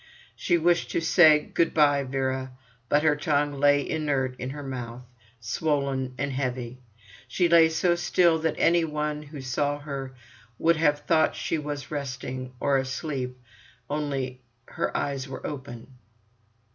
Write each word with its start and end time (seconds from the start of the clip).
She 0.35 0.57
wished 0.57 0.89
to 0.93 0.99
say: 0.99 1.37
"Good 1.45 1.75
bye, 1.75 2.01
Vera," 2.03 2.53
but 2.89 3.03
her 3.03 3.15
tongue 3.15 3.59
lay 3.59 3.87
inert 3.87 4.35
in 4.39 4.49
her 4.49 4.63
mouth, 4.63 5.03
swollen 5.39 6.15
and 6.17 6.31
heavy. 6.33 6.79
She 7.27 7.47
lay 7.47 7.69
so 7.69 7.93
still 7.93 8.39
that 8.39 8.55
any 8.57 8.83
one 8.83 9.21
who 9.21 9.41
saw 9.41 9.77
her 9.77 10.15
would 10.57 10.77
have 10.77 11.01
thought 11.01 11.33
that 11.33 11.35
she 11.35 11.59
was 11.59 11.91
resting, 11.91 12.51
or 12.59 12.77
asleep. 12.79 13.39
Only—her 13.91 14.97
eyes 14.97 15.27
were 15.27 15.45
open. 15.45 15.85